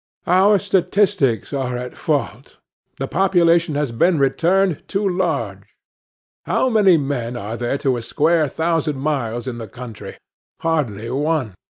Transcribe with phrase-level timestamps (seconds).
[0.25, 2.57] Our statistics are at fault:
[2.97, 5.61] the population has been returned too large.
[6.47, 10.17] How many men are there to a square thousand miles in the country?
[10.61, 11.53] Hardly one.